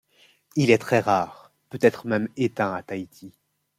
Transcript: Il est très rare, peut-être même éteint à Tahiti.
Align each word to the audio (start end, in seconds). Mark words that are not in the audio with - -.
Il 0.55 0.71
est 0.71 0.79
très 0.79 0.99
rare, 0.99 1.53
peut-être 1.69 2.07
même 2.07 2.27
éteint 2.35 2.73
à 2.73 2.81
Tahiti. 2.81 3.33